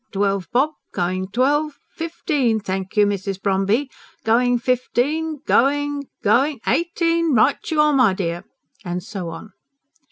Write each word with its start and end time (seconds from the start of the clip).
Twelve 0.11 0.49
bob... 0.51 0.71
going 0.93 1.27
twelve.... 1.27 1.77
Fifteen? 1.93 2.59
Thank 2.59 2.97
you, 2.97 3.05
Mrs. 3.05 3.39
Bromby! 3.39 3.87
Going 4.23 4.57
fifteen... 4.57 5.41
going 5.45 6.07
going 6.23 6.59
Eighteen? 6.65 7.35
Right 7.35 7.59
you 7.69 7.79
are, 7.79 7.93
my 7.93 8.13
dear!" 8.15 8.43
and 8.83 9.03
so 9.03 9.29
on. 9.29 9.51